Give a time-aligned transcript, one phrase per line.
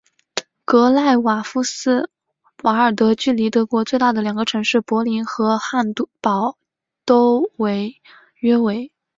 [0.65, 2.09] 格赖夫斯
[2.63, 6.57] 瓦尔德距离德国最大的两个城市柏林和汉堡
[7.05, 7.51] 都
[8.39, 8.91] 约为。